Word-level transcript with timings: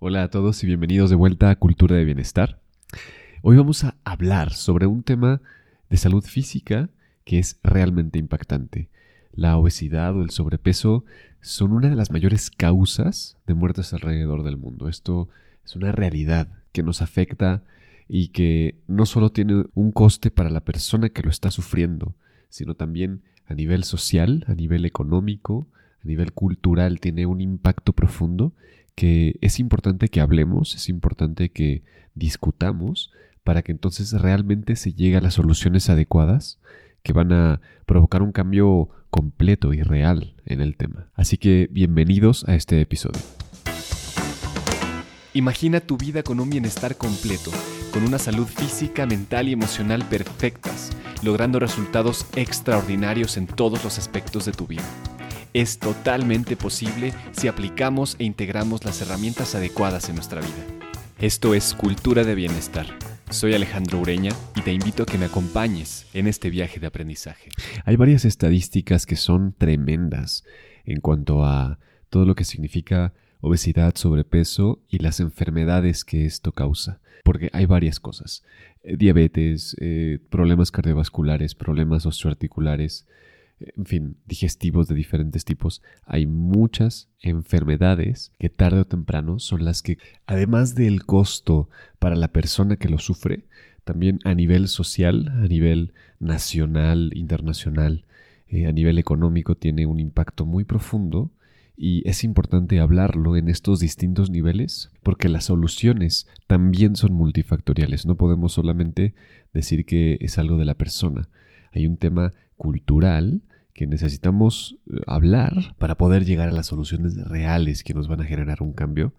Hola 0.00 0.22
a 0.22 0.30
todos 0.30 0.62
y 0.62 0.68
bienvenidos 0.68 1.10
de 1.10 1.16
vuelta 1.16 1.50
a 1.50 1.56
Cultura 1.56 1.96
de 1.96 2.04
Bienestar. 2.04 2.60
Hoy 3.42 3.56
vamos 3.56 3.82
a 3.82 3.96
hablar 4.04 4.52
sobre 4.52 4.86
un 4.86 5.02
tema 5.02 5.40
de 5.90 5.96
salud 5.96 6.22
física 6.22 6.88
que 7.24 7.40
es 7.40 7.58
realmente 7.64 8.20
impactante. 8.20 8.90
La 9.32 9.56
obesidad 9.56 10.16
o 10.16 10.22
el 10.22 10.30
sobrepeso 10.30 11.04
son 11.40 11.72
una 11.72 11.90
de 11.90 11.96
las 11.96 12.12
mayores 12.12 12.48
causas 12.48 13.38
de 13.48 13.54
muertes 13.54 13.92
alrededor 13.92 14.44
del 14.44 14.56
mundo. 14.56 14.88
Esto 14.88 15.28
es 15.64 15.74
una 15.74 15.90
realidad 15.90 16.46
que 16.70 16.84
nos 16.84 17.02
afecta 17.02 17.64
y 18.06 18.28
que 18.28 18.76
no 18.86 19.04
solo 19.04 19.32
tiene 19.32 19.64
un 19.74 19.90
coste 19.90 20.30
para 20.30 20.48
la 20.48 20.60
persona 20.60 21.08
que 21.08 21.22
lo 21.22 21.30
está 21.30 21.50
sufriendo, 21.50 22.14
sino 22.50 22.76
también 22.76 23.22
a 23.46 23.54
nivel 23.54 23.82
social, 23.82 24.44
a 24.46 24.54
nivel 24.54 24.84
económico, 24.84 25.66
a 26.04 26.06
nivel 26.06 26.32
cultural, 26.34 27.00
tiene 27.00 27.26
un 27.26 27.40
impacto 27.40 27.94
profundo 27.94 28.52
que 28.98 29.38
es 29.42 29.60
importante 29.60 30.08
que 30.08 30.20
hablemos, 30.20 30.74
es 30.74 30.88
importante 30.88 31.50
que 31.50 31.84
discutamos 32.16 33.12
para 33.44 33.62
que 33.62 33.70
entonces 33.70 34.10
realmente 34.10 34.74
se 34.74 34.92
llegue 34.92 35.16
a 35.16 35.20
las 35.20 35.34
soluciones 35.34 35.88
adecuadas 35.88 36.58
que 37.04 37.12
van 37.12 37.32
a 37.32 37.60
provocar 37.86 38.22
un 38.22 38.32
cambio 38.32 38.88
completo 39.08 39.72
y 39.72 39.82
real 39.82 40.34
en 40.46 40.60
el 40.60 40.76
tema. 40.76 41.12
Así 41.14 41.38
que 41.38 41.68
bienvenidos 41.70 42.44
a 42.48 42.56
este 42.56 42.80
episodio. 42.80 43.20
Imagina 45.32 45.78
tu 45.78 45.96
vida 45.96 46.24
con 46.24 46.40
un 46.40 46.50
bienestar 46.50 46.96
completo, 46.96 47.52
con 47.92 48.02
una 48.02 48.18
salud 48.18 48.48
física, 48.48 49.06
mental 49.06 49.48
y 49.48 49.52
emocional 49.52 50.04
perfectas, 50.08 50.90
logrando 51.22 51.60
resultados 51.60 52.26
extraordinarios 52.34 53.36
en 53.36 53.46
todos 53.46 53.84
los 53.84 53.96
aspectos 53.96 54.44
de 54.44 54.50
tu 54.50 54.66
vida 54.66 54.82
es 55.54 55.78
totalmente 55.78 56.56
posible 56.56 57.12
si 57.32 57.48
aplicamos 57.48 58.16
e 58.18 58.24
integramos 58.24 58.84
las 58.84 59.00
herramientas 59.02 59.54
adecuadas 59.54 60.08
en 60.08 60.16
nuestra 60.16 60.40
vida. 60.40 60.64
Esto 61.18 61.54
es 61.54 61.74
Cultura 61.74 62.24
de 62.24 62.34
Bienestar. 62.34 62.86
Soy 63.30 63.54
Alejandro 63.54 64.00
Ureña 64.00 64.32
y 64.56 64.62
te 64.62 64.72
invito 64.72 65.02
a 65.02 65.06
que 65.06 65.18
me 65.18 65.26
acompañes 65.26 66.06
en 66.14 66.26
este 66.26 66.48
viaje 66.48 66.80
de 66.80 66.86
aprendizaje. 66.86 67.50
Hay 67.84 67.96
varias 67.96 68.24
estadísticas 68.24 69.04
que 69.04 69.16
son 69.16 69.52
tremendas 69.52 70.44
en 70.84 71.00
cuanto 71.00 71.44
a 71.44 71.78
todo 72.08 72.24
lo 72.24 72.34
que 72.34 72.44
significa 72.44 73.12
obesidad, 73.40 73.94
sobrepeso 73.96 74.80
y 74.88 74.98
las 74.98 75.20
enfermedades 75.20 76.04
que 76.04 76.24
esto 76.24 76.52
causa. 76.52 77.00
Porque 77.24 77.50
hay 77.52 77.66
varias 77.66 78.00
cosas. 78.00 78.42
Eh, 78.82 78.96
diabetes, 78.96 79.76
eh, 79.80 80.18
problemas 80.30 80.70
cardiovasculares, 80.70 81.54
problemas 81.54 82.06
osteoarticulares, 82.06 83.06
en 83.60 83.84
fin, 83.86 84.16
digestivos 84.26 84.88
de 84.88 84.94
diferentes 84.94 85.44
tipos, 85.44 85.82
hay 86.04 86.26
muchas 86.26 87.08
enfermedades 87.20 88.32
que 88.38 88.50
tarde 88.50 88.80
o 88.80 88.84
temprano 88.84 89.38
son 89.38 89.64
las 89.64 89.82
que, 89.82 89.98
además 90.26 90.74
del 90.74 91.04
costo 91.04 91.68
para 91.98 92.16
la 92.16 92.28
persona 92.28 92.76
que 92.76 92.88
lo 92.88 92.98
sufre, 92.98 93.44
también 93.84 94.20
a 94.24 94.34
nivel 94.34 94.68
social, 94.68 95.28
a 95.42 95.48
nivel 95.48 95.92
nacional, 96.20 97.10
internacional, 97.14 98.04
eh, 98.48 98.66
a 98.66 98.72
nivel 98.72 98.98
económico, 98.98 99.56
tiene 99.56 99.86
un 99.86 99.98
impacto 99.98 100.46
muy 100.46 100.64
profundo 100.64 101.32
y 101.76 102.06
es 102.08 102.24
importante 102.24 102.80
hablarlo 102.80 103.36
en 103.36 103.48
estos 103.48 103.78
distintos 103.80 104.30
niveles 104.30 104.90
porque 105.02 105.28
las 105.28 105.44
soluciones 105.44 106.26
también 106.46 106.96
son 106.96 107.12
multifactoriales. 107.12 108.04
No 108.04 108.16
podemos 108.16 108.52
solamente 108.52 109.14
decir 109.54 109.86
que 109.86 110.18
es 110.20 110.38
algo 110.38 110.58
de 110.58 110.64
la 110.64 110.74
persona. 110.74 111.28
Hay 111.72 111.86
un 111.86 111.96
tema 111.96 112.34
cultural 112.58 113.40
que 113.72 113.86
necesitamos 113.86 114.76
eh, 114.90 115.00
hablar 115.06 115.74
para 115.78 115.96
poder 115.96 116.24
llegar 116.24 116.48
a 116.48 116.52
las 116.52 116.66
soluciones 116.66 117.16
reales 117.28 117.84
que 117.84 117.94
nos 117.94 118.08
van 118.08 118.20
a 118.20 118.24
generar 118.24 118.60
un 118.60 118.72
cambio 118.72 119.14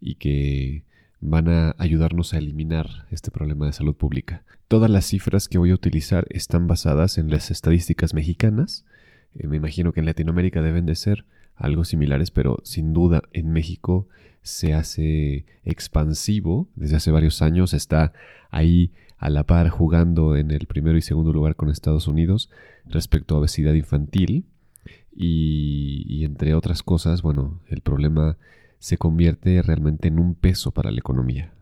y 0.00 0.16
que 0.16 0.82
van 1.20 1.48
a 1.48 1.74
ayudarnos 1.78 2.32
a 2.32 2.38
eliminar 2.38 3.06
este 3.10 3.30
problema 3.30 3.66
de 3.66 3.72
salud 3.72 3.94
pública. 3.94 4.44
Todas 4.68 4.90
las 4.90 5.04
cifras 5.06 5.48
que 5.48 5.58
voy 5.58 5.70
a 5.70 5.74
utilizar 5.74 6.26
están 6.30 6.66
basadas 6.66 7.18
en 7.18 7.30
las 7.30 7.50
estadísticas 7.50 8.14
mexicanas. 8.14 8.84
Eh, 9.34 9.46
me 9.46 9.56
imagino 9.56 9.92
que 9.92 10.00
en 10.00 10.06
Latinoamérica 10.06 10.62
deben 10.62 10.86
de 10.86 10.94
ser 10.94 11.24
algo 11.54 11.84
similares, 11.84 12.30
pero 12.30 12.58
sin 12.62 12.92
duda 12.92 13.22
en 13.32 13.52
México 13.52 14.08
se 14.42 14.72
hace 14.74 15.44
expansivo 15.64 16.68
desde 16.76 16.96
hace 16.96 17.10
varios 17.10 17.42
años, 17.42 17.74
está 17.74 18.12
ahí 18.50 18.92
a 19.18 19.30
la 19.30 19.44
par 19.44 19.68
jugando 19.68 20.36
en 20.36 20.50
el 20.50 20.66
primero 20.66 20.96
y 20.96 21.02
segundo 21.02 21.32
lugar 21.32 21.56
con 21.56 21.70
Estados 21.70 22.06
Unidos 22.06 22.50
respecto 22.86 23.34
a 23.34 23.38
obesidad 23.38 23.74
infantil 23.74 24.46
y, 25.14 26.24
entre 26.24 26.54
otras 26.54 26.84
cosas, 26.84 27.22
bueno, 27.22 27.60
el 27.68 27.80
problema 27.80 28.38
se 28.78 28.96
convierte 28.96 29.60
realmente 29.62 30.06
en 30.06 30.20
un 30.20 30.36
peso 30.36 30.70
para 30.70 30.92
la 30.92 31.00
economía. 31.00 31.52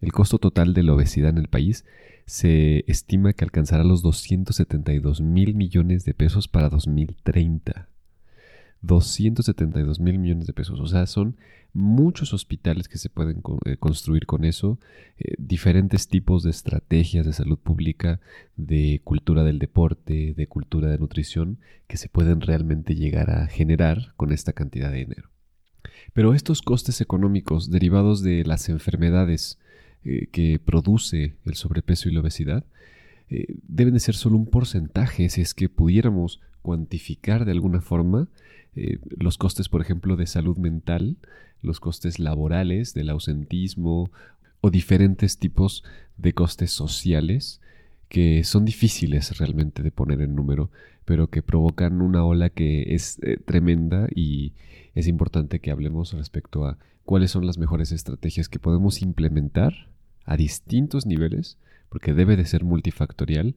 El 0.00 0.12
costo 0.12 0.38
total 0.38 0.74
de 0.74 0.82
la 0.82 0.94
obesidad 0.94 1.30
en 1.30 1.38
el 1.38 1.48
país 1.48 1.84
se 2.26 2.84
estima 2.88 3.32
que 3.32 3.44
alcanzará 3.44 3.84
los 3.84 4.02
272 4.02 5.20
mil 5.20 5.54
millones 5.54 6.04
de 6.04 6.14
pesos 6.14 6.48
para 6.48 6.68
2030. 6.68 7.88
272 8.82 10.00
mil 10.00 10.18
millones 10.18 10.46
de 10.46 10.52
pesos. 10.52 10.80
O 10.80 10.86
sea, 10.86 11.06
son 11.06 11.36
muchos 11.72 12.32
hospitales 12.32 12.88
que 12.88 12.98
se 12.98 13.10
pueden 13.10 13.42
eh, 13.64 13.76
construir 13.76 14.26
con 14.26 14.44
eso, 14.44 14.78
eh, 15.18 15.34
diferentes 15.38 16.08
tipos 16.08 16.42
de 16.42 16.50
estrategias 16.50 17.26
de 17.26 17.32
salud 17.32 17.58
pública, 17.58 18.20
de 18.56 19.00
cultura 19.04 19.44
del 19.44 19.58
deporte, 19.58 20.34
de 20.36 20.46
cultura 20.46 20.88
de 20.88 20.98
nutrición, 20.98 21.58
que 21.86 21.96
se 21.96 22.08
pueden 22.08 22.40
realmente 22.40 22.94
llegar 22.94 23.30
a 23.30 23.46
generar 23.46 24.12
con 24.16 24.32
esta 24.32 24.52
cantidad 24.52 24.90
de 24.90 24.98
dinero. 24.98 25.30
Pero 26.12 26.34
estos 26.34 26.62
costes 26.62 27.00
económicos 27.00 27.70
derivados 27.70 28.22
de 28.22 28.44
las 28.44 28.68
enfermedades 28.68 29.58
eh, 30.04 30.28
que 30.32 30.58
produce 30.58 31.36
el 31.44 31.54
sobrepeso 31.54 32.08
y 32.08 32.12
la 32.12 32.20
obesidad, 32.20 32.64
deben 33.68 33.92
de 33.92 34.00
ser 34.00 34.14
solo 34.14 34.38
un 34.38 34.46
porcentaje 34.46 35.28
si 35.28 35.42
es 35.42 35.52
que 35.52 35.68
pudiéramos 35.68 36.40
cuantificar 36.68 37.46
de 37.46 37.52
alguna 37.52 37.80
forma 37.80 38.28
eh, 38.76 38.98
los 39.16 39.38
costes, 39.38 39.70
por 39.70 39.80
ejemplo, 39.80 40.16
de 40.16 40.26
salud 40.26 40.58
mental, 40.58 41.16
los 41.62 41.80
costes 41.80 42.18
laborales, 42.18 42.92
del 42.92 43.08
ausentismo 43.08 44.10
o 44.60 44.70
diferentes 44.70 45.38
tipos 45.38 45.82
de 46.18 46.34
costes 46.34 46.70
sociales 46.70 47.62
que 48.10 48.44
son 48.44 48.66
difíciles 48.66 49.38
realmente 49.38 49.82
de 49.82 49.90
poner 49.90 50.20
en 50.20 50.34
número, 50.34 50.70
pero 51.06 51.30
que 51.30 51.42
provocan 51.42 52.02
una 52.02 52.22
ola 52.22 52.50
que 52.50 52.94
es 52.94 53.18
eh, 53.22 53.38
tremenda 53.42 54.06
y 54.14 54.52
es 54.94 55.06
importante 55.06 55.60
que 55.60 55.70
hablemos 55.70 56.12
respecto 56.12 56.66
a 56.66 56.76
cuáles 57.06 57.30
son 57.30 57.46
las 57.46 57.56
mejores 57.56 57.92
estrategias 57.92 58.50
que 58.50 58.58
podemos 58.58 59.00
implementar 59.00 59.88
a 60.26 60.36
distintos 60.36 61.06
niveles, 61.06 61.56
porque 61.88 62.12
debe 62.12 62.36
de 62.36 62.44
ser 62.44 62.62
multifactorial, 62.62 63.54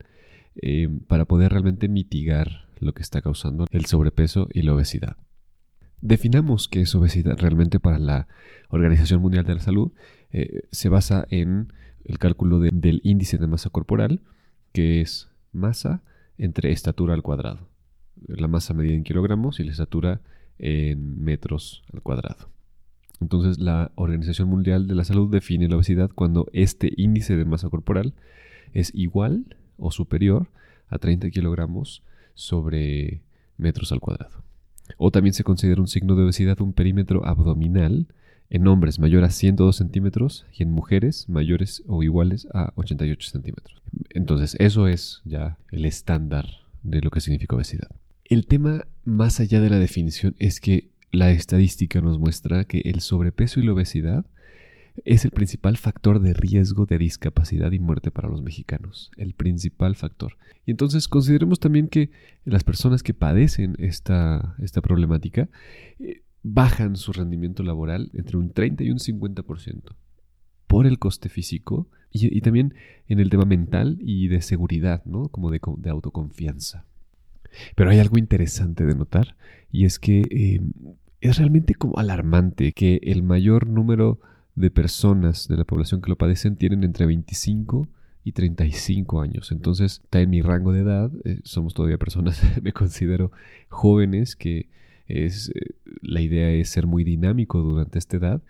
eh, 0.62 0.88
para 1.08 1.26
poder 1.26 1.52
realmente 1.52 1.90
mitigar 1.90 2.71
lo 2.82 2.94
que 2.94 3.02
está 3.02 3.22
causando 3.22 3.68
el 3.72 3.86
sobrepeso 3.86 4.48
y 4.52 4.64
la 4.64 4.74
obesidad. 4.74 5.18
Definamos 6.02 6.68
qué 6.68 6.82
es 6.82 6.96
obesidad 6.96 7.38
realmente 7.38 7.80
para 7.80 8.00
la 8.00 8.28
Organización 8.70 9.22
Mundial 9.22 9.46
de 9.46 9.56
la 9.56 9.62
Salud. 9.62 9.92
Eh, 10.32 10.64
se 10.72 10.90
basa 10.90 11.26
en 11.30 11.72
el 12.04 12.18
cálculo 12.18 12.60
del 12.60 13.02
índice 13.04 13.38
de 13.38 13.48
masa 13.48 13.70
corporal, 13.70 14.22
que 14.74 15.02
es 15.02 15.30
masa 15.52 16.02
entre 16.38 16.72
estatura 16.72 17.14
al 17.14 17.22
cuadrado. 17.22 17.70
La 18.28 18.48
masa 18.48 18.74
medida 18.74 18.96
en 18.96 19.04
kilogramos 19.04 19.60
y 19.60 19.64
la 19.64 19.72
estatura 19.72 20.22
en 20.58 21.24
metros 21.24 21.84
al 21.94 22.02
cuadrado. 22.02 22.50
Entonces 23.20 23.60
la 23.60 23.92
Organización 23.96 24.50
Mundial 24.50 24.88
de 24.88 24.96
la 24.96 25.04
Salud 25.04 25.32
define 25.32 25.68
la 25.68 25.76
obesidad 25.76 26.10
cuando 26.14 26.48
este 26.54 26.92
índice 26.98 27.38
de 27.38 27.46
masa 27.46 27.70
corporal 27.70 28.16
es 28.74 28.92
igual 28.96 29.56
o 29.78 29.92
superior 29.92 30.48
a 30.90 30.98
30 30.98 31.30
kilogramos 31.30 32.04
sobre 32.34 33.22
metros 33.58 33.92
al 33.92 34.00
cuadrado. 34.00 34.44
O 34.98 35.12
también 35.12 35.34
se 35.34 35.44
considera 35.44 35.82
un 35.82 35.88
signo 35.88 36.16
de 36.16 36.24
obesidad 36.24 36.62
un 36.62 36.74
perímetro 36.74 37.26
abdominal 37.26 38.08
en 38.50 38.68
hombres 38.68 39.00
mayor 39.00 39.24
a 39.24 39.30
102 39.30 39.76
centímetros 39.76 40.46
y 40.54 40.64
en 40.64 40.72
mujeres 40.72 41.30
mayores 41.30 41.84
o 41.88 42.04
iguales 42.04 42.48
a 42.54 42.74
88 42.76 43.30
centímetros. 43.30 43.82
Entonces, 44.10 44.58
eso 44.60 44.88
es 44.88 45.22
ya 45.24 45.58
el 45.72 45.86
estándar 45.86 46.48
de 46.84 47.02
lo 47.02 47.12
que 47.12 47.22
significa 47.22 47.56
obesidad. 47.56 47.90
El 48.26 48.48
tema 48.48 48.88
más 49.06 49.40
allá 49.40 49.62
de 49.62 49.70
la 49.70 49.80
definición 49.80 50.36
es 50.38 50.60
que 50.60 50.90
la 51.12 51.32
estadística 51.32 52.02
nos 52.02 52.20
muestra 52.20 52.66
que 52.66 52.80
el 52.86 53.02
sobrepeso 53.02 53.60
y 53.60 53.64
la 53.64 53.74
obesidad 53.74 54.26
es 55.06 55.26
el 55.26 55.32
principal 55.32 55.78
factor 55.78 56.20
de 56.20 56.34
riesgo 56.34 56.86
de 56.86 56.98
discapacidad 56.98 57.72
y 57.72 57.80
muerte 57.80 58.12
para 58.12 58.30
los 58.30 58.42
mexicanos. 58.42 59.12
El 59.18 59.34
principal 59.34 59.96
factor. 59.96 60.38
Y 60.66 60.72
entonces 60.72 61.08
consideremos 61.08 61.60
también 61.60 61.88
que 61.88 62.12
las 62.46 62.64
personas 62.64 63.04
que 63.04 63.14
padecen 63.14 63.76
esta, 63.80 64.56
esta 64.60 64.82
problemática 64.82 65.50
eh, 66.00 66.22
bajan 66.44 66.96
su 66.96 67.14
rendimiento 67.14 67.64
laboral 67.64 68.10
entre 68.14 68.38
un 68.38 68.52
30 68.52 68.84
y 68.84 68.92
un 68.92 68.98
50% 68.98 69.96
por 70.68 70.88
el 70.88 71.00
coste 71.00 71.30
físico 71.30 71.90
y, 72.14 72.42
también 72.42 72.74
en 73.08 73.20
el 73.20 73.30
tema 73.30 73.46
mental 73.46 73.98
y 74.02 74.28
de 74.28 74.42
seguridad, 74.42 75.04
¿no? 75.06 75.30
Como 75.30 75.50
de, 75.50 75.60
autoconfianza. 75.90 76.86
Pero 77.76 77.90
hay 77.90 78.00
algo 78.00 78.18
interesante 78.18 78.86
de 78.86 78.96
notar 78.96 79.36
y 79.72 79.86
es 79.86 80.00
que 80.00 80.22
eh, 80.30 80.62
es 81.22 81.38
realmente 81.38 81.76
como 81.76 81.98
alarmante 82.00 82.74
que 82.74 83.00
el 83.04 83.24
mayor 83.24 83.68
número 83.68 84.20
de 84.62 84.72
personas 84.72 85.48
de 85.48 85.58
la 85.58 85.66
población 85.66 86.02
que 86.02 86.10
lo 86.10 86.18
padecen 86.18 86.56
tienen 86.56 86.84
entre 86.84 87.06
25 87.06 87.90
y 88.24 88.32
35 88.32 89.22
años. 89.22 89.52
Entonces 89.52 90.02
está 90.04 90.22
en 90.22 90.30
mi 90.30 90.42
rango 90.42 90.72
de 90.72 90.82
edad, 90.82 91.12
eh, 91.26 91.40
somos 91.44 91.74
todavía 91.74 91.98
personas, 91.98 92.42
me 92.62 92.72
considero 92.72 93.32
jóvenes, 93.70 94.36
que 94.36 94.70
es, 95.08 95.50
eh, 95.50 95.76
la 96.02 96.22
idea 96.22 96.50
es 96.52 96.70
ser 96.70 96.88
muy 96.88 97.04
dinámico 97.04 97.60
durante 97.60 98.00
esta 98.00 98.18
edad 98.18 98.42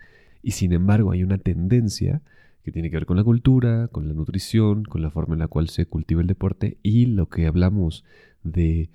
y 0.42 0.52
sin 0.52 0.72
embargo 0.72 1.10
hay 1.10 1.24
una 1.24 1.38
tendencia 1.38 2.22
que 2.62 2.70
tiene 2.70 2.90
que 2.90 2.96
ver 2.96 3.06
con 3.06 3.16
la 3.16 3.24
cultura, 3.24 3.88
con 3.88 4.06
la 4.06 4.14
nutrición, 4.14 4.84
con 4.84 5.02
la 5.02 5.10
forma 5.10 5.34
en 5.34 5.40
la 5.40 5.48
cual 5.48 5.68
se 5.68 5.86
cultiva 5.86 6.20
el 6.20 6.28
deporte 6.28 6.76
y 6.82 7.06
lo 7.06 7.28
que 7.28 7.46
hablamos 7.46 8.04
de 8.44 8.90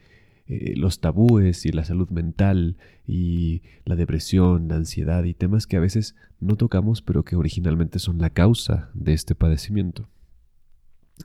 eh, 0.49 0.75
los 0.77 1.01
tabúes 1.01 1.65
y 1.65 1.73
la 1.73 1.83
salud 1.83 2.09
mental 2.09 2.77
y 3.05 3.63
la 3.83 3.97
depresión, 3.97 4.69
la 4.69 4.75
ansiedad 4.75 5.25
y 5.25 5.33
temas 5.33 5.67
que 5.67 5.75
a 5.75 5.81
veces 5.81 6.15
no 6.39 6.55
tocamos 6.55 7.01
pero 7.01 7.23
que 7.23 7.35
originalmente 7.35 7.99
son 7.99 8.19
la 8.19 8.29
causa 8.29 8.89
de 8.93 9.11
este 9.11 9.35
padecimiento. 9.35 10.07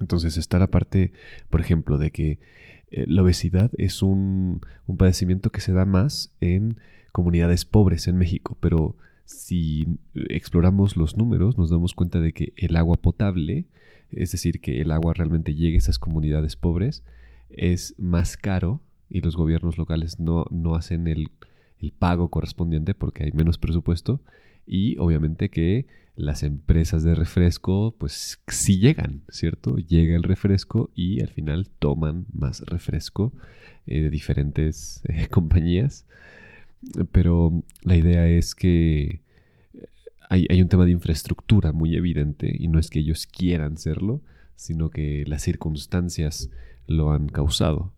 Entonces 0.00 0.36
está 0.36 0.58
la 0.58 0.72
parte, 0.72 1.12
por 1.50 1.60
ejemplo, 1.60 1.98
de 1.98 2.10
que 2.10 2.40
eh, 2.90 3.04
la 3.06 3.22
obesidad 3.22 3.70
es 3.78 4.02
un, 4.02 4.60
un, 4.86 4.96
padecimiento 4.96 5.50
que 5.50 5.60
se 5.60 5.72
da 5.72 5.84
más 5.84 6.34
en 6.40 6.78
comunidades 7.12 7.64
pobres 7.64 8.08
en 8.08 8.16
México, 8.16 8.56
pero 8.58 8.96
si 9.25 9.86
exploramos 10.14 10.96
los 10.96 11.16
números 11.16 11.56
nos 11.56 11.70
damos 11.70 11.94
cuenta 11.94 12.20
de 12.20 12.32
que 12.32 12.54
el 12.56 12.75
agua 12.76 12.96
potable, 12.96 13.66
es 14.10 14.32
decir, 14.32 14.60
que 14.60 14.80
el 14.80 14.90
agua 14.90 15.14
realmente 15.14 15.54
llegue 15.54 15.76
a 15.76 15.78
esas 15.78 16.00
comunidades 16.00 16.56
pobres, 16.56 17.04
es 17.50 17.94
más 17.98 18.36
caro 18.36 18.80
y 19.12 19.20
los 19.20 19.37
gobiernos 19.37 19.76
locales 19.76 20.19
no, 20.19 20.47
no 20.50 20.75
hacen 20.75 21.06
el, 21.06 21.31
el 21.79 21.93
pago 21.93 22.29
correspondiente 22.31 22.94
porque 22.94 23.25
hay 23.25 23.32
menos 23.32 23.59
presupuesto 23.59 24.23
y 24.67 24.97
obviamente 24.99 25.50
que 25.50 25.87
las 26.17 26.43
empresas 26.43 27.03
de 27.03 27.14
refresco 27.14 27.94
pues 27.99 28.41
sí 28.47 28.79
llegan, 28.79 29.23
¿cierto? 29.29 29.76
Llega 29.76 30.17
el 30.17 30.23
refresco 30.23 30.91
y 30.94 31.20
al 31.20 31.29
final 31.29 31.69
toman 31.79 32.26
más 32.32 32.61
refresco 32.62 33.32
eh, 33.87 34.00
de 34.00 34.11
diferentes 34.11 35.03
eh, 35.09 35.26
compañías. 35.31 36.06
Pero 37.12 37.62
la 37.82 37.97
idea 37.97 38.29
es 38.29 38.55
que 38.55 39.20
hay, 40.29 40.47
hay, 40.50 40.61
un 40.61 40.69
tema 40.69 40.85
de 40.85 40.91
infraestructura 40.91 41.73
muy 41.73 41.94
evidente 41.94 42.55
y 42.59 42.69
no 42.69 42.79
es 42.79 42.91
que 42.91 42.99
ellos 42.99 43.26
quieran 43.26 43.76
serlo, 43.76 44.20
sino 44.56 44.91
que 44.91 45.25
las 45.26 45.43
circunstancias 45.43 46.50
lo 46.87 47.12
han 47.12 47.29
causado. 47.29 47.93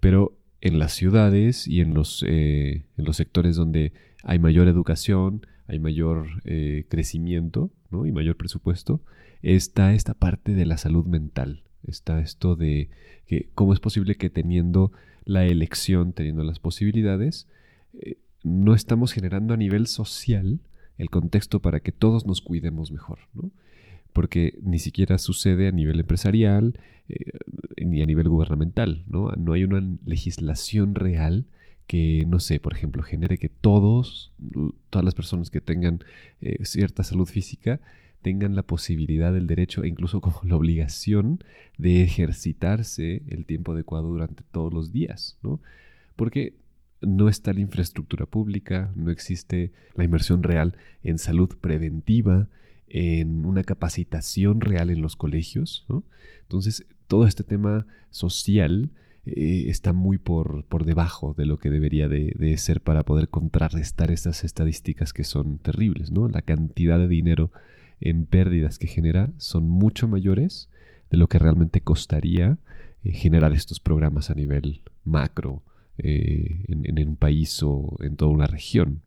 Pero 0.00 0.38
en 0.60 0.78
las 0.78 0.92
ciudades 0.92 1.66
y 1.66 1.80
en 1.80 1.94
los, 1.94 2.24
eh, 2.26 2.86
en 2.96 3.04
los 3.04 3.16
sectores 3.16 3.56
donde 3.56 3.92
hay 4.22 4.38
mayor 4.38 4.68
educación, 4.68 5.46
hay 5.66 5.78
mayor 5.78 6.26
eh, 6.44 6.86
crecimiento 6.88 7.70
¿no? 7.90 8.06
y 8.06 8.12
mayor 8.12 8.36
presupuesto, 8.36 9.02
está 9.42 9.94
esta 9.94 10.14
parte 10.14 10.54
de 10.54 10.66
la 10.66 10.78
salud 10.78 11.06
mental. 11.06 11.62
Está 11.86 12.20
esto 12.20 12.56
de 12.56 12.90
que 13.26 13.48
cómo 13.54 13.72
es 13.72 13.80
posible 13.80 14.16
que 14.16 14.30
teniendo 14.30 14.92
la 15.24 15.44
elección, 15.44 16.12
teniendo 16.12 16.42
las 16.42 16.58
posibilidades, 16.58 17.46
eh, 17.94 18.18
no 18.42 18.74
estamos 18.74 19.12
generando 19.12 19.54
a 19.54 19.56
nivel 19.56 19.86
social 19.86 20.60
el 20.96 21.10
contexto 21.10 21.60
para 21.60 21.80
que 21.80 21.92
todos 21.92 22.26
nos 22.26 22.40
cuidemos 22.40 22.90
mejor. 22.90 23.20
¿no? 23.34 23.52
porque 24.12 24.58
ni 24.62 24.80
siquiera 24.80 25.16
sucede 25.18 25.68
a 25.68 25.70
nivel 25.70 26.00
empresarial 26.00 26.78
ni 27.84 28.02
a 28.02 28.06
nivel 28.06 28.28
gubernamental, 28.28 29.04
¿no? 29.08 29.32
No 29.32 29.52
hay 29.52 29.64
una 29.64 29.82
legislación 30.04 30.94
real 30.94 31.46
que, 31.86 32.24
no 32.26 32.38
sé, 32.38 32.60
por 32.60 32.74
ejemplo, 32.74 33.02
genere 33.02 33.38
que 33.38 33.48
todos, 33.48 34.32
todas 34.90 35.04
las 35.04 35.14
personas 35.14 35.50
que 35.50 35.60
tengan 35.60 36.04
eh, 36.40 36.64
cierta 36.64 37.02
salud 37.02 37.26
física, 37.26 37.80
tengan 38.22 38.54
la 38.54 38.62
posibilidad, 38.62 39.34
el 39.36 39.46
derecho 39.46 39.84
e 39.84 39.88
incluso 39.88 40.20
como 40.20 40.40
la 40.44 40.56
obligación 40.56 41.42
de 41.78 42.02
ejercitarse 42.02 43.22
el 43.28 43.46
tiempo 43.46 43.72
adecuado 43.72 44.08
durante 44.08 44.42
todos 44.50 44.72
los 44.72 44.92
días, 44.92 45.38
¿no? 45.42 45.60
Porque 46.16 46.54
no 47.00 47.28
está 47.28 47.52
la 47.52 47.60
infraestructura 47.60 48.26
pública, 48.26 48.92
no 48.96 49.10
existe 49.10 49.72
la 49.94 50.04
inversión 50.04 50.42
real 50.42 50.76
en 51.02 51.18
salud 51.18 51.56
preventiva, 51.60 52.48
en 52.88 53.46
una 53.46 53.62
capacitación 53.62 54.60
real 54.60 54.90
en 54.90 55.00
los 55.00 55.14
colegios. 55.14 55.86
Entonces, 56.42 56.86
todo 57.08 57.26
este 57.26 57.42
tema 57.42 57.86
social 58.10 58.90
eh, 59.26 59.64
está 59.68 59.92
muy 59.92 60.18
por, 60.18 60.64
por, 60.66 60.84
debajo 60.84 61.34
de 61.36 61.46
lo 61.46 61.58
que 61.58 61.70
debería 61.70 62.08
de, 62.08 62.56
ser 62.56 62.80
para 62.80 63.02
poder 63.02 63.28
contrarrestar 63.28 64.10
estas 64.10 64.44
estadísticas 64.44 65.12
que 65.12 65.24
son 65.24 65.58
terribles. 65.58 66.12
¿no? 66.12 66.28
La 66.28 66.42
cantidad 66.42 66.98
de 66.98 67.08
dinero 67.08 67.50
en 68.00 68.26
pérdidas 68.26 68.78
que 68.78 68.86
genera 68.86 69.32
son 69.38 69.68
mucho 69.68 70.06
mayores 70.06 70.70
de 71.10 71.16
lo 71.16 71.28
que 71.28 71.38
realmente 71.38 71.80
costaría 71.80 72.58
eh, 73.02 73.12
generar 73.12 73.52
estos 73.52 73.80
programas 73.80 74.30
a 74.30 74.34
nivel 74.34 74.82
macro 75.04 75.62
eh, 75.98 76.64
en, 76.68 76.98
en 76.98 77.08
un 77.08 77.16
país 77.16 77.62
o 77.62 77.96
en 78.00 78.16
toda 78.16 78.30
una 78.30 78.46
región. 78.46 79.02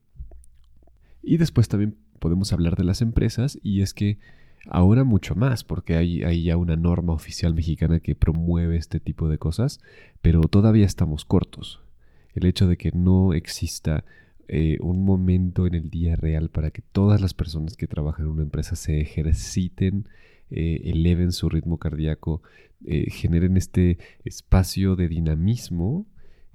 Y 1.24 1.38
después 1.38 1.68
también 1.68 1.96
podemos 2.20 2.52
hablar 2.52 2.76
de 2.76 2.84
las 2.84 3.02
empresas 3.02 3.60
y 3.64 3.82
es 3.82 3.94
que 3.94 4.20
ahora 4.68 5.04
mucho 5.04 5.36
más, 5.36 5.64
porque 5.64 5.96
hay, 5.96 6.44
ya 6.44 6.58
una 6.58 6.76
norma 6.76 7.14
oficial 7.14 7.54
mexicana 7.54 8.00
que 8.00 8.16
promueve 8.16 8.78
este 8.78 9.00
tipo 9.00 9.30
de 9.30 9.38
cosas, 9.38 9.80
pero 10.22 10.42
todavía 10.42 10.86
estamos 10.86 11.26
cortos. 11.26 11.82
El 12.34 12.46
hecho 12.46 12.68
de 12.68 12.78
que 12.78 12.92
no 12.92 13.34
exista 13.34 14.06
eh, 14.48 14.78
un 14.82 15.04
momento 15.04 15.68
en 15.68 15.76
el 15.76 15.90
día 15.90 16.16
real 16.16 16.50
para 16.50 16.72
que 16.72 16.82
todas 16.82 17.22
las 17.22 17.34
personas 17.34 17.76
que 17.76 17.88
trabajan 17.88 18.26
en 18.26 18.32
una 18.32 18.44
empresa 18.44 18.76
se 18.76 19.00
ejerciten, 19.00 20.08
eh, 20.50 20.82
eleven 20.86 21.32
su 21.32 21.50
ritmo 21.50 21.78
cardíaco, 21.78 22.42
eh, 22.86 23.10
generen 23.10 23.58
este 23.58 23.98
espacio 24.26 24.96
de 24.96 25.08
dinamismo 25.08 26.06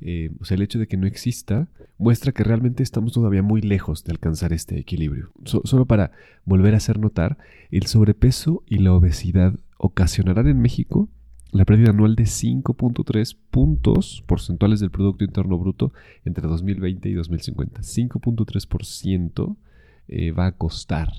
eh, 0.00 0.30
o 0.40 0.44
sea, 0.44 0.56
el 0.56 0.62
hecho 0.62 0.78
de 0.78 0.86
que 0.86 0.96
no 0.96 1.06
exista 1.06 1.68
muestra 1.98 2.32
que 2.32 2.44
realmente 2.44 2.82
estamos 2.82 3.12
todavía 3.12 3.42
muy 3.42 3.62
lejos 3.62 4.04
de 4.04 4.12
alcanzar 4.12 4.52
este 4.52 4.78
equilibrio. 4.78 5.32
solo 5.44 5.86
para 5.86 6.12
volver 6.44 6.74
a 6.74 6.78
hacer 6.78 6.98
notar, 6.98 7.38
el 7.70 7.86
sobrepeso 7.86 8.62
y 8.66 8.78
la 8.78 8.92
obesidad 8.92 9.58
ocasionarán 9.78 10.48
en 10.48 10.60
México 10.60 11.08
la 11.52 11.64
pérdida 11.64 11.90
anual 11.90 12.16
de 12.16 12.24
5.3 12.24 13.36
puntos 13.50 14.22
porcentuales 14.26 14.80
del 14.80 14.90
Producto 14.90 15.24
Interno 15.24 15.58
Bruto 15.58 15.92
entre 16.24 16.46
2020 16.46 17.08
y 17.08 17.14
2050. 17.14 17.80
5.3% 17.80 19.56
eh, 20.08 20.32
va 20.32 20.46
a 20.46 20.52
costar 20.52 21.12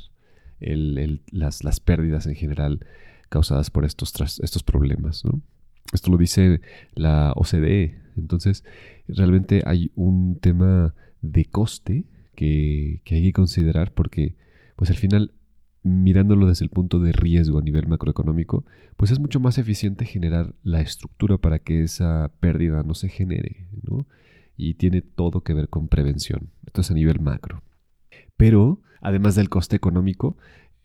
las, 0.59 1.63
las, 1.63 1.79
pérdidas 1.79 2.25
en 2.27 2.35
general 2.35 2.85
causadas 3.29 3.71
por 3.71 3.85
estos, 3.85 4.13
estos 4.41 4.63
problemas. 4.63 5.23
Esto 5.93 6.11
lo 6.11 6.17
dice 6.17 6.61
la 6.93 7.31
OCDE, 7.35 7.99
entonces, 8.17 8.63
realmente 9.07 9.63
hay 9.65 9.91
un 9.95 10.39
tema 10.39 10.93
de 11.21 11.45
coste 11.45 12.05
que, 12.35 13.01
hay 13.09 13.23
que 13.23 13.33
considerar 13.33 13.93
porque, 13.93 14.35
pues 14.75 14.89
al 14.89 14.97
final, 14.97 15.33
mirándolo 15.83 16.47
desde 16.47 16.65
el 16.65 16.69
punto 16.69 16.99
de 16.99 17.11
riesgo 17.11 17.59
a 17.59 17.63
nivel 17.63 17.87
macroeconómico, 17.87 18.65
pues 18.95 19.11
es 19.11 19.19
mucho 19.19 19.39
más 19.39 19.57
eficiente 19.57 20.05
generar 20.05 20.55
la 20.63 20.81
estructura 20.81 21.37
para 21.37 21.59
que 21.59 21.83
esa 21.83 22.31
pérdida 22.39 22.83
no 22.83 22.93
se 22.93 23.09
genere, 23.09 23.67
¿no? 23.83 24.07
Y 24.55 24.75
tiene 24.75 25.01
todo 25.01 25.41
que 25.41 25.53
ver 25.53 25.69
con 25.69 25.87
prevención. 25.87 26.49
Esto 26.65 26.81
es 26.81 26.91
a 26.91 26.93
nivel 26.93 27.19
macro. 27.19 27.63
Pero, 28.37 28.81
además 29.01 29.35
del 29.35 29.49
coste 29.49 29.75
económico, 29.75 30.37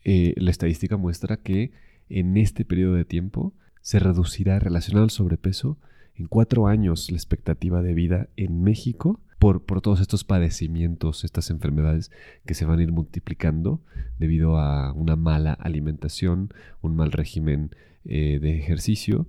eh, 0.03 0.33
la 0.37 0.51
estadística 0.51 0.97
muestra 0.97 1.37
que 1.37 1.71
en 2.09 2.37
este 2.37 2.65
periodo 2.65 2.95
de 2.95 3.05
tiempo 3.05 3.53
se 3.81 3.99
reducirá 3.99 4.59
relacionado 4.59 5.03
al 5.03 5.11
sobrepeso 5.11 5.77
en 6.15 6.27
cuatro 6.27 6.67
años 6.67 7.09
la 7.09 7.17
expectativa 7.17 7.81
de 7.81 7.93
vida 7.93 8.29
en 8.35 8.63
México 8.63 9.19
por, 9.39 9.63
por, 9.63 9.81
todos 9.81 9.99
estos 9.99 10.23
padecimientos, 10.23 11.23
estas 11.23 11.49
enfermedades 11.49 12.11
que 12.45 12.53
se 12.53 12.65
van 12.65 12.79
a 12.79 12.83
ir 12.83 12.91
multiplicando 12.91 13.81
debido 14.17 14.57
a 14.57 14.93
una 14.93 15.15
mala 15.15 15.53
alimentación, 15.53 16.53
un 16.81 16.95
mal 16.95 17.11
régimen 17.11 17.71
eh, 18.05 18.39
de 18.41 18.57
ejercicio 18.57 19.27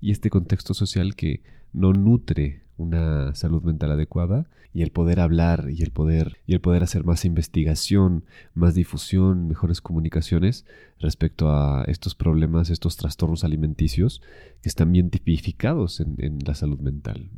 y 0.00 0.10
este 0.10 0.30
contexto 0.30 0.74
social 0.74 1.14
que 1.14 1.42
no 1.72 1.92
nutre 1.92 2.62
una 2.82 3.34
salud 3.34 3.62
mental 3.62 3.92
adecuada 3.92 4.46
y 4.74 4.82
el 4.82 4.90
poder 4.90 5.20
hablar 5.20 5.68
y 5.70 5.82
el 5.82 5.90
poder 5.90 6.38
y 6.46 6.54
el 6.54 6.60
poder 6.60 6.82
hacer 6.82 7.04
más 7.04 7.24
investigación, 7.24 8.24
más 8.54 8.74
difusión, 8.74 9.48
mejores 9.48 9.80
comunicaciones 9.80 10.64
respecto 10.98 11.50
a 11.50 11.84
estos 11.88 12.14
problemas, 12.14 12.70
estos 12.70 12.96
trastornos 12.96 13.44
alimenticios 13.44 14.22
que 14.62 14.68
están 14.68 14.92
bien 14.92 15.10
tipificados 15.10 16.00
en, 16.00 16.38
la 16.46 16.54
salud 16.54 16.80
mental. 16.80 17.30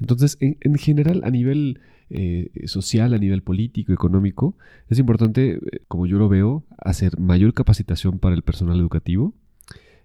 Entonces, 0.00 0.38
en, 0.40 0.74
general, 0.76 1.22
a 1.24 1.30
nivel 1.30 1.80
eh, 2.10 2.50
social, 2.66 3.14
a 3.14 3.18
nivel 3.18 3.42
político, 3.42 3.92
económico, 3.92 4.56
es 4.88 4.98
importante, 4.98 5.54
eh, 5.54 5.60
como 5.88 6.06
yo 6.06 6.18
lo 6.18 6.28
veo, 6.28 6.64
hacer 6.78 7.18
mayor 7.18 7.54
capacitación 7.54 8.18
para 8.18 8.34
el 8.34 8.42
personal 8.42 8.78
educativo, 8.78 9.34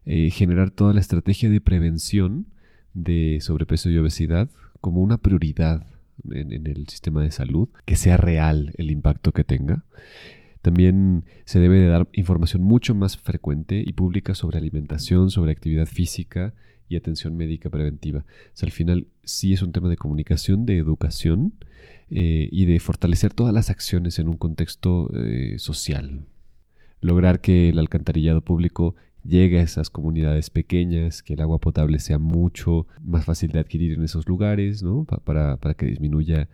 eh, 0.06 0.30
generar 0.32 0.70
toda 0.70 0.94
la 0.94 1.00
estrategia 1.00 1.50
de 1.50 1.62
prevención 1.62 2.48
de 2.94 3.40
sobrepeso 3.42 3.90
y 3.90 3.98
obesidad 3.98 4.50
como 4.82 5.02
una 5.02 5.18
prioridad 5.18 5.86
en, 6.32 6.68
el 6.68 6.88
sistema 6.88 7.24
de 7.24 7.32
salud, 7.32 7.70
que 7.86 7.96
sea 7.96 8.18
real 8.18 8.74
el 8.78 8.92
impacto 8.92 9.32
que 9.32 9.44
tenga. 9.44 9.84
También 10.62 11.26
se 11.46 11.60
debe 11.60 11.80
de 11.80 11.88
dar 11.88 12.08
información 12.14 12.64
mucho 12.64 12.96
más 12.96 13.18
frecuente 13.18 13.84
y 13.86 13.94
pública 13.94 14.34
sobre 14.36 14.58
alimentación, 14.58 15.30
sobre 15.30 15.52
actividad 15.52 15.88
física 15.88 16.54
y 16.88 16.96
atención 16.96 17.36
médica 17.36 17.70
preventiva. 17.70 18.26
al 18.62 18.72
final 18.72 19.08
sí 19.24 19.54
es 19.54 19.62
un 19.62 19.72
tema 19.72 19.90
de 19.90 19.98
comunicación, 19.98 20.66
de 20.66 20.78
educación 20.78 21.54
eh, 22.10 22.48
y 22.52 22.66
de 22.66 22.80
fortalecer 22.80 23.34
todas 23.34 23.54
las 23.54 23.70
acciones 23.70 24.20
en 24.20 24.28
un 24.28 24.38
contexto 24.38 25.10
eh, 25.16 25.56
social. 25.58 26.26
Lograr 27.02 27.42
que 27.42 27.70
el 27.70 27.80
alcantarillado 27.80 28.42
público 28.42 28.96
llegue 29.24 29.60
a 29.60 29.64
esas 29.64 29.90
comunidades 29.90 30.50
pequeñas, 30.50 31.24
que 31.24 31.34
el 31.34 31.42
agua 31.42 31.60
potable 31.60 32.00
sea 32.00 32.20
mucho 32.20 32.88
más 33.02 33.26
fácil 33.26 33.52
de 33.52 33.60
adquirir 33.60 33.94
en 33.94 34.04
esos 34.04 34.28
lugares, 34.28 34.84
¿no? 34.84 35.06
para, 35.06 35.58
que 35.76 35.86
disminuya 35.86 36.50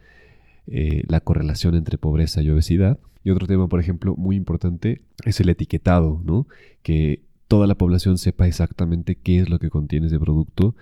eh, 0.68 1.04
la 1.08 1.20
correlación 1.20 1.76
entre 1.76 1.98
pobreza 1.98 2.42
y 2.42 2.50
obesidad. 2.50 3.00
Y 3.24 3.32
otro 3.32 3.48
tema, 3.48 3.68
por 3.68 3.80
ejemplo, 3.80 4.16
muy 4.16 4.36
importante 4.36 5.02
es 5.26 5.40
el 5.40 5.50
etiquetado, 5.50 6.22
¿no? 6.24 6.48
Que 6.84 7.24
toda 7.48 7.68
la 7.68 7.76
población 7.76 8.18
sepa 8.18 8.48
exactamente 8.48 9.16
qué 9.16 9.40
es 9.40 9.50
lo 9.50 9.60
que 9.60 9.70
contiene 9.70 10.08
ese 10.08 10.20
producto, 10.20 10.76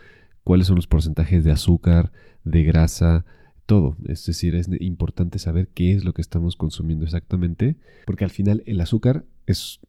cuáles 0.44 0.68
son 0.68 0.76
los 0.76 0.88
porcentajes 0.88 1.44
de 1.44 1.52
azúcar, 1.52 2.12
de 2.44 2.64
grasa, 2.64 3.26
todo. 3.66 3.98
Es 4.08 4.26
decir, 4.26 4.56
es 4.56 4.70
importante 4.80 5.40
saber 5.40 5.68
qué 5.74 5.94
es 5.94 6.04
lo 6.04 6.14
que 6.14 6.22
estamos 6.22 6.56
consumiendo 6.56 7.06
exactamente, 7.06 7.76
porque 8.06 8.24
al 8.24 8.30
final 8.30 8.64
el 8.66 8.82
azúcar 8.82 9.26
es 9.46 9.80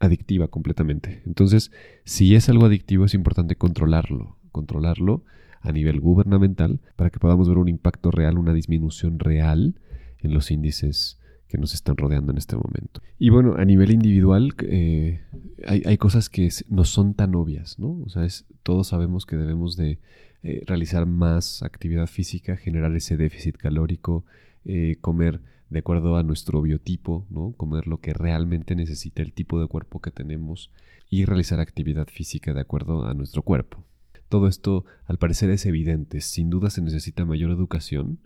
adictiva 0.00 0.48
completamente. 0.48 1.22
Entonces, 1.26 1.70
si 2.04 2.34
es 2.34 2.48
algo 2.48 2.66
adictivo, 2.66 3.04
es 3.04 3.14
importante 3.14 3.54
controlarlo, 3.54 4.36
controlarlo 4.50 5.22
a 5.60 5.72
nivel 5.72 6.00
gubernamental 6.00 6.80
para 6.96 7.10
que 7.10 7.20
podamos 7.20 7.48
ver 7.48 7.58
un 7.58 7.68
impacto 7.68 8.10
real, 8.10 8.38
una 8.38 8.54
disminución 8.54 9.18
real 9.18 9.78
en 10.18 10.34
los 10.34 10.50
índices 10.50 11.18
que 11.48 11.58
nos 11.58 11.74
están 11.74 11.96
rodeando 11.96 12.32
en 12.32 12.38
este 12.38 12.56
momento. 12.56 13.02
Y 13.18 13.28
bueno, 13.30 13.56
a 13.56 13.64
nivel 13.64 13.90
individual 13.90 14.54
eh, 14.62 15.20
hay, 15.66 15.98
cosas 15.98 16.28
que 16.30 16.48
no 16.68 16.84
son 16.84 17.14
tan 17.14 17.34
obvias, 17.34 17.78
¿no? 17.78 18.00
O 18.04 18.08
sea, 18.08 18.26
todos 18.62 18.88
sabemos 18.88 19.26
que 19.26 19.36
debemos 19.36 19.76
de 19.76 19.98
eh, 20.42 20.62
realizar 20.64 21.06
más 21.06 21.62
actividad 21.62 22.06
física, 22.06 22.56
generar 22.56 22.94
ese 22.94 23.16
déficit 23.16 23.56
calórico, 23.56 24.24
eh, 24.64 24.96
comer 25.00 25.40
de 25.70 25.78
acuerdo 25.78 26.16
a 26.16 26.22
nuestro 26.22 26.60
biotipo, 26.60 27.26
¿no? 27.30 27.52
Comer 27.56 27.86
lo 27.86 28.00
que 28.00 28.12
realmente 28.12 28.74
necesita 28.74 29.22
el 29.22 29.32
tipo 29.32 29.60
de 29.60 29.68
cuerpo 29.68 30.00
que 30.00 30.10
tenemos 30.10 30.70
y 31.08 31.24
realizar 31.24 31.60
actividad 31.60 32.08
física 32.08 32.52
de 32.52 32.60
acuerdo 32.60 33.06
a 33.06 33.14
nuestro 33.14 33.42
cuerpo. 33.42 33.84
Todo 34.28 34.48
esto 34.48 34.84
al 35.06 35.18
parecer 35.18 35.50
es 35.50 35.66
evidente, 35.66 36.20
sin 36.20 36.50
duda 36.50 36.70
se 36.70 36.82
necesita 36.82 37.24
mayor 37.24 37.50
educación, 37.50 38.18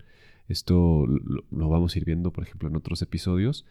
esto 0.49 1.07
lo, 1.07 1.69
vamos 1.69 1.95
a 1.95 1.99
ir 1.99 2.05
viendo, 2.05 2.31
por 2.31 2.45
ejemplo, 2.45 2.69
en 2.69 2.77
otros 2.77 3.01
episodios, 3.03 3.65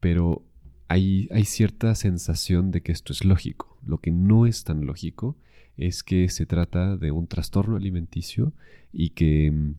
pero 0.00 0.42
hay, 0.88 1.28
hay 1.30 1.44
cierta 1.44 1.94
sensación 1.94 2.70
de 2.70 2.82
que 2.82 2.92
esto 2.92 3.12
es 3.12 3.24
lógico. 3.24 3.78
Lo 3.86 3.98
que 3.98 4.10
no 4.10 4.46
es 4.46 4.64
tan 4.64 4.84
lógico 4.84 5.36
es 5.76 6.02
que 6.02 6.28
se 6.28 6.44
trata 6.44 6.96
de 6.96 7.10
un 7.10 7.26
trastorno 7.26 7.76
alimenticio 7.76 8.52
y 8.92 9.10
que, 9.10 9.74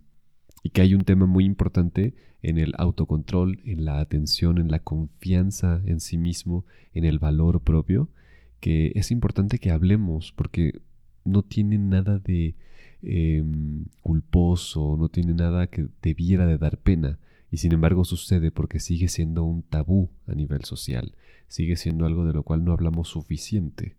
y 0.64 0.72
que 0.72 0.82
hay 0.82 0.96
un 0.96 1.04
tema 1.04 1.28
muy 1.28 1.46
importante 1.46 2.16
en 2.42 2.58
el 2.58 2.74
autocontrol, 2.78 3.60
en 3.66 3.86
la 3.86 4.00
atención, 4.00 4.58
en 4.58 4.72
la 4.72 4.80
confianza 4.80 5.82
en 5.86 6.00
sí 6.00 6.18
mismo, 6.18 6.66
en 6.94 7.06
el 7.06 7.20
valor 7.20 7.62
propio, 7.62 8.10
que 8.60 8.94
es 8.96 9.12
importante 9.12 9.60
que 9.60 9.72
hablemos 9.72 10.32
porque 10.32 10.82
no 11.26 11.44
tiene 11.44 11.78
nada 11.78 12.18
de 12.18 12.56
Em, 13.06 13.84
culposo, 14.02 14.96
no 14.98 15.10
tiene 15.10 15.34
nada 15.34 15.68
que 15.68 15.88
debiera 16.02 16.46
de 16.46 16.58
dar 16.58 16.78
pena. 16.78 17.20
Y 17.52 17.58
sin 17.58 17.74
embargo 17.74 18.06
sucede 18.06 18.50
porque 18.50 18.80
sigue 18.80 19.10
siendo 19.10 19.44
un 19.44 19.62
tabú 19.62 20.10
a 20.26 20.34
nivel 20.34 20.64
social, 20.64 21.14
sigue 21.50 21.76
siendo 21.76 22.06
algo 22.06 22.26
de 22.26 22.32
lo 22.32 22.44
cual 22.44 22.64
no 22.64 22.72
hablamos 22.72 23.10
suficiente. 23.10 23.98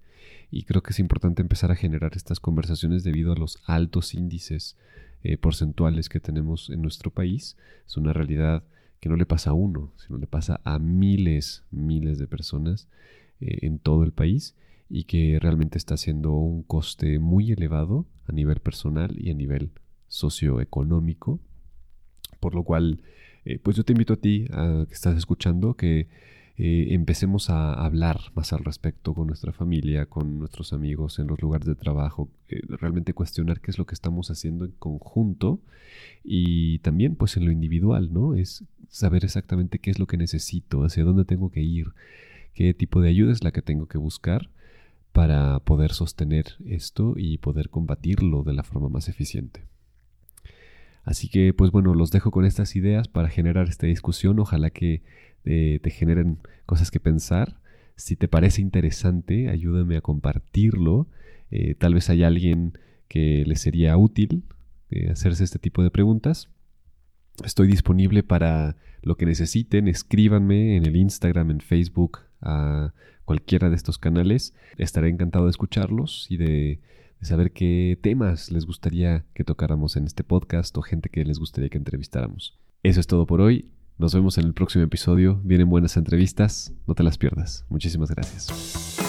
Y 0.51 0.63
creo 0.63 0.83
que 0.83 0.93
es 0.93 0.99
importante 0.99 1.43
empezar 1.43 1.71
a 1.71 1.77
generar 1.77 2.13
estas 2.17 2.41
conversaciones 2.41 3.05
debido 3.05 3.33
a 3.33 3.37
los 3.37 3.59
altos 3.67 4.15
índices 4.15 4.79
eh, 5.25 5.39
porcentuales 5.39 6.11
que 6.11 6.21
tenemos 6.21 6.69
en 6.69 6.83
nuestro 6.83 7.11
país. 7.11 7.57
Es 7.87 7.97
una 7.97 8.13
realidad 8.13 8.63
que 9.01 9.09
no 9.09 9.17
le 9.17 9.25
pasa 9.25 9.51
a 9.51 9.55
uno, 9.55 9.91
sino 9.97 10.19
le 10.19 10.27
pasa 10.27 10.61
a 10.65 10.79
miles, 10.79 11.65
miles 11.71 12.19
de 12.19 12.27
personas 12.27 12.89
eh, 13.41 13.61
en 13.63 13.79
todo 13.79 14.05
el 14.05 14.13
país 14.13 14.55
y 14.91 15.05
que 15.05 15.39
realmente 15.41 15.79
está 15.79 15.97
siendo 15.97 16.33
un 16.35 16.63
coste 16.63 17.19
muy 17.19 17.53
elevado 17.53 18.07
a 18.27 18.33
nivel 18.33 18.61
personal 18.61 19.17
y 19.19 19.31
a 19.31 19.35
nivel 19.35 19.71
socioeconómico. 20.09 21.41
Por 22.39 22.55
lo 22.55 22.63
cual, 22.63 23.01
eh, 23.47 23.59
pues 23.59 23.79
yo 23.79 23.85
te 23.85 23.93
invito 23.93 24.13
a 24.13 24.17
ti, 24.17 24.47
a, 24.51 24.85
que 24.87 24.95
estás 24.95 25.17
escuchando, 25.17 25.75
que 25.75 26.09
eh, 26.57 26.89
empecemos 26.91 27.51
a 27.51 27.75
hablar 27.75 28.21
más 28.35 28.53
al 28.53 28.65
respecto 28.65 29.13
con 29.13 29.27
nuestra 29.27 29.53
familia, 29.53 30.07
con 30.07 30.39
nuestros 30.39 30.73
amigos 30.73 31.19
en 31.19 31.27
los 31.27 31.43
lugares 31.43 31.67
de 31.67 31.75
trabajo, 31.75 32.29
eh, 32.49 32.61
realmente 32.69 33.13
cuestionar 33.13 33.61
qué 33.61 33.73
es 33.73 33.79
lo 33.79 33.87
que 33.87 33.95
estamos 33.95 34.31
haciendo 34.31 34.65
en 34.65 34.71
conjunto 34.73 35.61
y 36.23 36.79
también 36.79 37.17
pues 37.17 37.37
en 37.37 37.45
lo 37.47 37.51
individual, 37.51 38.13
¿no? 38.13 38.35
Es 38.37 38.65
saber 38.89 39.25
exactamente 39.25 39.81
qué 39.81 39.91
es 39.91 39.99
lo 39.99 40.07
que 40.07 40.17
necesito, 40.17 40.85
hacia 40.85 41.03
dónde 41.03 41.25
tengo 41.25 41.51
que 41.51 41.63
ir, 41.63 41.89
qué 42.55 42.73
tipo 42.73 43.01
de 43.01 43.09
ayuda 43.09 43.33
es 43.33 43.43
la 43.43 43.51
que 43.51 43.63
tengo 43.63 43.87
que 43.87 43.99
buscar 43.99 44.51
para 45.13 45.59
poder 45.61 45.93
sostener 45.93 46.57
esto 46.67 47.15
y 47.17 47.39
poder 47.39 47.69
combatirlo 47.69 48.45
de 48.45 48.53
la 48.53 48.63
forma 48.63 48.89
más 48.89 49.09
eficiente. 49.09 49.63
Así 51.05 51.29
que, 51.29 51.53
pues 51.53 51.71
bueno, 51.71 51.95
los 51.95 52.11
dejo 52.11 52.31
con 52.31 52.45
estas 52.45 52.77
ideas 52.77 53.09
para 53.09 53.29
generar 53.29 53.69
esta 53.69 53.87
discusión. 53.87 54.39
Ojalá 54.39 54.71
que 54.71 55.03
eh, 55.45 55.81
te 55.83 55.91
generen 55.91 56.39
cosas 56.67 56.91
que 56.91 57.01
pensar. 57.01 57.61
Si 57.97 58.17
te 58.17 58.29
parece 58.29 58.61
interesante, 58.61 59.49
ayúdame 59.49 59.97
a 59.97 60.01
compartirlo. 60.01 61.09
Eh, 61.51 61.75
tal 61.75 61.95
vez 61.95 62.11
hay 62.11 62.25
alguien 62.25 62.79
que 63.09 63.45
le 63.47 63.57
sería 63.57 63.97
útil 63.97 64.45
eh, 64.91 65.11
hacerse 65.11 65.45
este 65.45 65.59
tipo 65.59 65.83
de 65.83 65.91
preguntas. 65.91 66.49
Estoy 67.45 67.67
disponible 67.67 68.23
para 68.23 68.77
lo 69.03 69.17
que 69.17 69.27
necesiten. 69.27 69.89
Escríbanme 69.89 70.77
en 70.77 70.87
el 70.87 70.97
Instagram, 70.97 71.51
en 71.51 71.61
Facebook, 71.61 72.21
a 72.41 72.93
cualquiera 73.25 73.71
de 73.71 73.77
estos 73.77 73.99
canales. 73.99 74.55
Estaré 74.79 75.09
encantado 75.09 75.47
de 75.47 75.51
escucharlos 75.51 76.27
y 76.31 76.37
de, 76.37 76.81
saber 77.21 77.53
qué 77.53 77.99
temas 78.03 78.53
les 78.53 78.67
gustaría 78.67 79.25
que 79.33 79.45
tocáramos 79.45 79.97
en 79.97 80.05
este 80.05 80.25
podcast 80.25 80.77
o 80.77 80.83
gente 80.83 81.09
que 81.09 81.25
les 81.25 81.39
gustaría 81.39 81.71
que 81.71 81.79
entrevistáramos. 81.79 82.59
Eso 82.83 83.01
es 83.01 83.07
todo 83.07 83.27
por 83.27 83.41
hoy. 83.41 83.71
Nos 83.99 84.15
vemos 84.15 84.39
en 84.39 84.47
el 84.47 84.55
próximo 84.55 84.85
episodio. 84.85 85.41
Vienen 85.45 85.69
buenas 85.71 85.97
entrevistas. 85.97 86.73
No 86.87 86.95
te 86.95 87.03
las 87.03 87.17
pierdas. 87.17 87.65
Muchísimas 87.69 88.11
gracias. 88.11 89.04